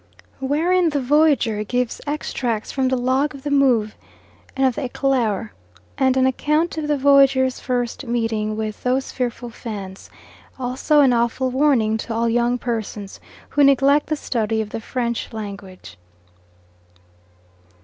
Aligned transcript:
Wherein 0.39 0.89
the 0.89 0.99
voyager 0.99 1.63
gives 1.63 2.01
extracts 2.07 2.71
from 2.71 2.87
the 2.87 2.95
Log 2.97 3.35
of 3.35 3.43
the 3.43 3.51
Move 3.51 3.95
and 4.57 4.65
of 4.65 4.73
the 4.73 4.81
Eclaireur, 4.89 5.51
and 5.95 6.17
an 6.17 6.25
account 6.25 6.75
of 6.79 6.87
the 6.87 6.97
voyager's 6.97 7.59
first 7.59 8.07
meeting 8.07 8.57
with 8.57 8.81
"those 8.81 9.11
fearful 9.11 9.51
Fans," 9.51 10.09
also 10.57 11.01
an 11.01 11.13
awful 11.13 11.51
warning 11.51 11.97
to 11.99 12.15
all 12.15 12.27
young 12.27 12.57
persons 12.57 13.19
who 13.49 13.63
neglect 13.63 14.07
the 14.07 14.15
study 14.15 14.59
of 14.59 14.71
the 14.71 14.81
French 14.81 15.31
language. 15.31 15.99